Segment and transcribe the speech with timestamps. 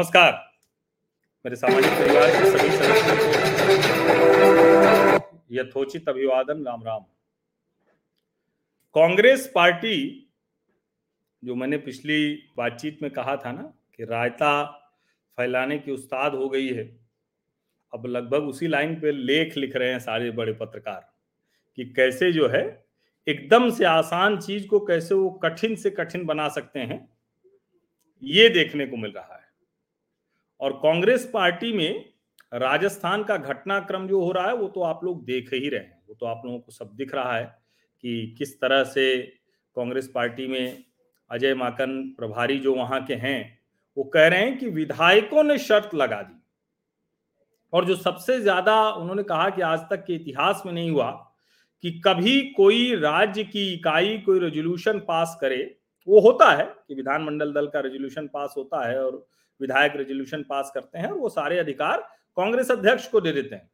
[0.00, 0.32] नमस्कार।
[1.44, 3.24] मेरे सामाजिक परिवार के सभी सदस्यों को
[5.54, 7.00] यथोचित अभिवादन राम राम
[8.94, 9.96] कांग्रेस पार्टी,
[11.42, 13.62] जो मैंने पिछली बातचीत में कहा था ना,
[13.96, 14.64] कि रायता
[15.38, 16.84] फैलाने की उस्ताद हो गई है,
[17.92, 21.12] अब लगभग उसी लाइन पे लेख लिख रहे हैं सारे बड़े पत्रकार,
[21.76, 22.62] कि कैसे जो है,
[23.26, 27.08] एकदम से आसान चीज़ को कैसे वो कठिन से कठिन बना सकते हैं,
[28.22, 29.39] ये देखने को मिल रहा है।
[30.60, 32.04] और कांग्रेस पार्टी में
[32.54, 36.02] राजस्थान का घटनाक्रम जो हो रहा है, वो तो आप लोग देख ही रहे हैं।
[36.08, 37.44] वो तो आप लोगों को सब दिख रहा है
[38.04, 39.22] कि किस तरह से
[39.76, 40.84] कांग्रेस पार्टी में
[41.30, 43.58] अजय माकन प्रभारी जो वहाँ के हैं,
[43.96, 46.36] वो कह रहे हैं कि विधायकों ने शर्त लगा दी।
[47.72, 51.10] और जो सबसे ज़्यादा उन्होंने कहा कि आज तक के इतिहास में नहीं हुआ
[51.84, 55.76] कि कभी कोई राज्य की इकाई, कोई रेजोल्यूशन पास करे,
[56.08, 59.26] वो होता है। कि विधानमंडल दल का रेजोल्यूशन पास होता है और
[59.60, 62.00] विधायक रेजोल्यूशन पास करते हैं और वो सारे अधिकार
[62.36, 63.70] कांग्रेस अध्यक्ष को दे देते हैं।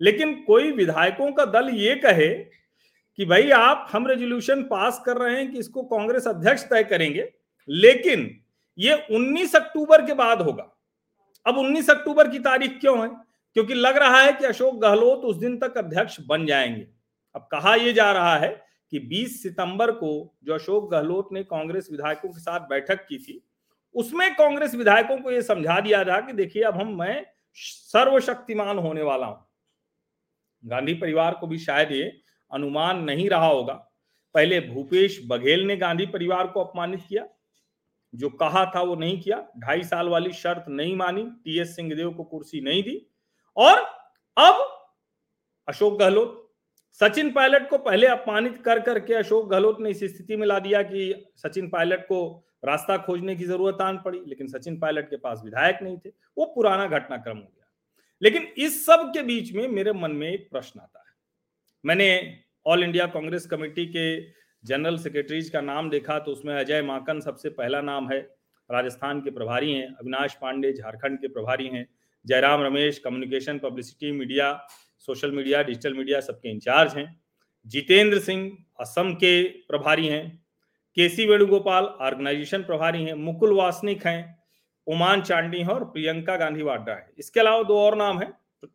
[0.00, 2.28] लेकिन कोई विधायकों का दल ये कहे
[3.16, 7.32] कि भाई आप, हम रेजोल्यूशन पास कर रहे हैं कि इसको कांग्रेस अध्यक्ष तय करेंगे,
[7.68, 8.40] लेकिन
[8.78, 10.76] ये 19 अक्टूबर के बाद होगा।
[11.46, 13.16] अब 19 अक्टूबर की तारीख क्यों है?
[13.54, 16.86] क्योंकि लग रहा है कि अशोक गहलोत उस दिन तक अध्यक्ष बन जाएँगे।
[17.36, 21.88] अब कहा यह जा रहा है कि 20 सितंबर को जो अशोक गहलोत ने कांग्रेस
[21.90, 23.48] विधायकों के साथ बैठक की थी,
[23.94, 29.02] उसमें कांग्रेस विधायकों को यह समझा दिया था कि देखिए, अब हम, मैं सर्वशक्तिमान होने
[29.02, 29.48] वाला हूँ।
[30.66, 32.22] गांधी परिवार को भी शायद ये
[32.52, 33.90] अनुमान नहीं रहा होगा।
[34.34, 37.28] पहले भूपेश बघेल ने गांधी परिवार को अपमानित किया।
[38.14, 42.24] जो कहा था वो नहीं किया। ढाई साल वाली शर्त नहीं मानी। टीएस सिंहदेव को
[42.24, 43.06] कुर्सी नहीं दी।
[43.56, 43.78] और
[44.38, 44.84] अब
[45.68, 46.47] अशोक गहलोत
[47.00, 50.82] सचिन पायलट को पहले अपमानित कर करके अशोक गहलोत ने इस स्थिति में ला दिया
[50.82, 55.42] कि सचिन पायलट को रास्ता खोजने की ज़रूरत आन पड़ी, लेकिन सचिन पायलट के पास
[55.44, 57.68] विधायक नहीं थे। वो पुराना घटनाक्रम हो गया।
[58.22, 61.14] लेकिन इस सब के बीच में मेरे मन में एक प्रश्न आता है।
[61.84, 64.20] मैंने ऑल इंडिया कांग्रेस कमेटी के
[64.64, 68.20] जनरल सेक्रेटरीज का नाम देखा तो उसमें अजय माकन सबसे पहला नाम है।
[68.70, 71.86] राजस्थान के प्रभारी हैं, अविनाश पांडे, झारखंड के प्रभारी हैं,
[72.26, 74.52] Jairam Ramesh, communication, publicity, media
[74.98, 77.20] social media, digital media सबके इंचार्ज हैं।
[77.66, 80.26] जितेंद्र सिंह असम के प्रभारी हैं।
[80.96, 84.38] केसी वेणुगोपाल ऑर्गेनाइजेशन प्रभारी हैं। मुकुल वासनिक हैं।
[84.86, 88.32] उमान चांडी हैं और प्रियंका गांधी वाड्रा है। इसके अलावा दो और नाम है,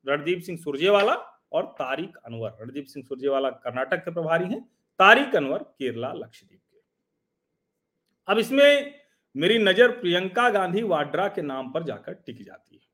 [0.08, 1.14] रणदीप सिंह सुरजेवाला
[1.52, 4.62] और तारिक अनवर। रणदीप सिंह सुरजेवाला कर्नाटक के प्रभारी हैं,
[5.00, 6.82] तारिक अनवर केरला, लक्षद्वीप के।
[8.28, 8.94] अब इसमें
[9.36, 12.93] मेरी नज़र प्रियंका गांधी वाड्रा के नाम पर जाकर टिक जाती है।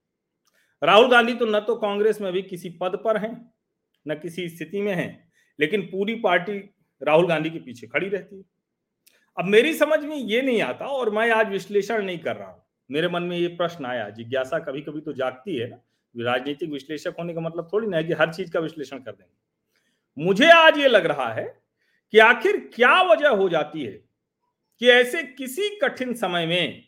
[0.81, 3.51] राहुल गांधी तो न तो कांग्रेस में अभी किसी पद पर हैं,
[4.05, 6.57] न किसी स्थिति में हैं, लेकिन पूरी पार्टी
[7.01, 8.43] राहुल गांधी के पीछे खड़ी रहती है।
[9.37, 12.61] अब मेरी समझ में ये नहीं आता और मैं आज विश्लेषण नहीं कर रहा हूँ।
[12.89, 15.81] मेरे मन में ये प्रश्न आया, जिज्ञासा कभी कभी तो जागती है ना
[16.15, 20.23] राजनीतिक विश्लेषक होने का मतलब थोड़ी ना है कि हर चीज़ का विश्लेषण कर देंगे।
[20.23, 21.43] मुझे आज ये लग रहा है
[22.13, 23.91] कि आखिर क्या वजह हो जाती है
[24.81, 26.83] कि ऐसे किसी कठिन समय में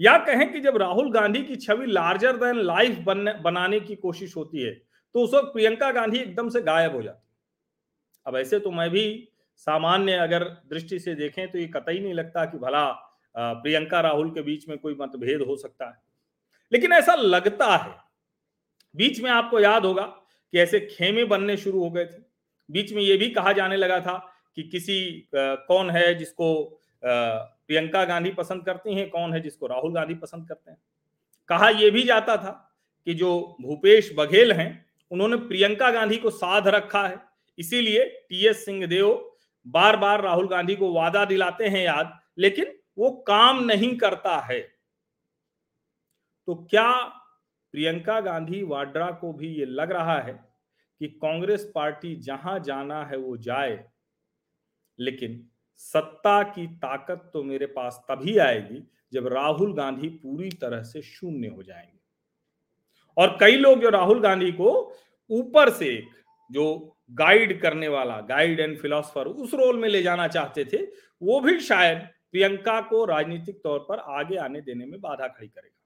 [0.00, 2.98] या कहें कि जब राहुल गांधी की छवि लार्जर देन लाइफ
[3.42, 4.72] बनाने की कोशिश होती है
[5.14, 7.28] तो उस वक्त प्रियंका गांधी एकदम से गायब हो जाती
[8.26, 12.44] अब ऐसे तो मैं भी सामान्य अगर दृष्टि से देखें तो ये कतई नहीं लगता
[12.44, 12.90] कि भला
[13.36, 16.02] प्रियंका राहुल के बीच में कोई मतभेद हो सकता है।
[16.72, 17.94] लेकिन ऐसा लगता है।
[18.96, 22.22] बीच में आपको याद होगा कि ऐसे खेमे बनने शुरू हो गए थे।
[22.70, 24.16] बीच में ये भी कहा जाने लगा था
[24.56, 30.14] कि किसी कौन है जिसको प्रियंका गांधी पसंद करती हैं, कौन है जिसको राहुल गांधी
[30.14, 30.78] पसंद करते हैं?
[31.48, 32.50] कहा यह भी जाता था
[33.06, 37.18] कि जो भूपेश बघेल हैं, उन्होंने प्रियंका गांधी को साध रखा है।
[37.58, 39.32] इसीलिए टी एस सिंहदेव
[39.66, 44.60] बार बार राहुल गांधी को वादा दिलाते हैं याद, लेकिन वो काम नहीं करता है।
[46.48, 46.90] तो क्या
[47.74, 50.32] प्रियंका गांधी वाड्रा को भी ये लग रहा है
[51.00, 53.84] कि कांग्रेस पार्टी जहाँ जाना है वो जाए,
[54.98, 61.02] लेकिन सत्ता की ताकत तो मेरे पास तभी आएगी जब राहुल गांधी पूरी तरह से
[61.02, 61.98] शून्य हो जाएँगे।
[63.16, 64.96] और कई लोग जो राहुल गांधी को
[65.30, 66.08] ऊपर से एक
[66.50, 70.76] जो गाइड करने वाला, गाइड एंड फिलोसफर उस रोल में ले जाना चाहते थे,
[71.22, 71.98] वो भी शायद
[72.32, 75.80] प्रियंका को राजनीतिक तौर पर आगे आने देने में बाधा खड़ी करेगा।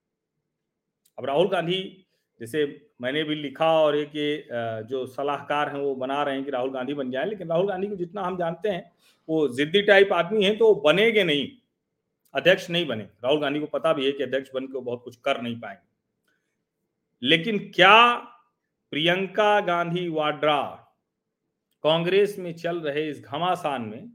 [1.18, 2.07] अब राहुल गांधी
[2.40, 2.64] जैसे
[3.00, 4.46] मैंने भी लिखा और एक ये
[4.88, 7.86] जो सलाहकार हैं वो बना रहे हैं कि राहुल गांधी बन जाए, लेकिन राहुल गांधी
[7.86, 8.90] को जितना हम जानते हैं,
[9.28, 11.48] वो जिद्दी टाइप आदमी है तो बनेगे नहीं,
[12.34, 15.02] अध्यक्ष नहीं बने। राहुल गांधी को पता भी है कि अध्यक्ष बन के वो बहुत
[15.04, 15.86] कुछ कर नहीं पाएँगे।
[17.22, 18.14] लेकिन क्या
[18.92, 20.60] प्रियंका गांधी वाड्रा
[21.84, 24.10] कांग्रेस में चल रहे इस घमासान में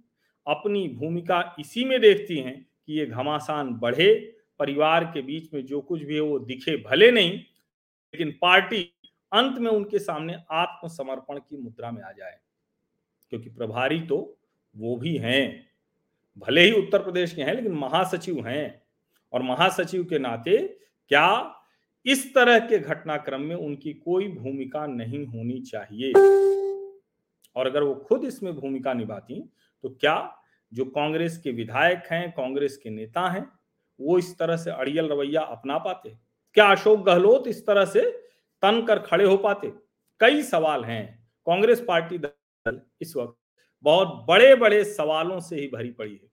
[0.47, 2.55] अपनी भूमिका इसी में देखती हैं
[2.85, 4.13] कि ये घमासान बढ़े,
[4.59, 7.39] परिवार के बीच में जो कुछ भी है वो दिखे भले नहीं
[8.15, 8.93] लेकिन पार्टी
[9.33, 12.39] अंत में उनके सामने आत्मसमर्पण की मुद्रा में आ जाए।
[13.29, 14.37] क्योंकि प्रभारी तो
[14.77, 15.67] वो भी हैं।
[16.37, 18.83] भले ही उत्तर प्रदेश के हैं, लेकिन महासचिव हैं।
[19.33, 21.55] और महासचिव के नाते क्या
[22.05, 26.11] इस तरह के घटनाक्रम में उनकी कोई भूमिका नहीं होनी चाहिए?
[27.55, 30.37] और अगर वो खुद इसमें भूमिका निभाती तो क्या
[30.73, 33.51] जो कांग्रेस के विधायक हैं, कांग्रेस के नेता हैं,
[34.01, 36.22] वो इस तरह से अड़ियल रवैया अपना पाते?
[36.53, 38.01] क्या अशोक गहलोत इस तरह से
[38.61, 39.73] तन कर खड़े हो पाते?
[40.19, 43.35] कई सवाल हैं। कांग्रेस पार्टी दल इस वक्त
[43.83, 46.29] बहुत बड़े बड़े सवालों से ही भरी पड़ी है।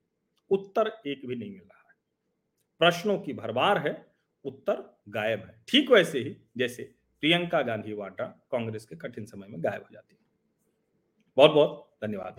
[0.50, 1.94] उत्तर एक भी नहीं मिल रहा है।
[2.78, 4.06] प्रश्नों की भरमार है,
[4.44, 6.82] उत्तर गायब है। ठीक वैसे ही जैसे
[7.20, 10.26] प्रियंका गांधी वाड्रा कांग्रेस के कठिन समय में गायब हो जाती है।
[11.36, 12.36] बहुत बहुत धन्यवाद।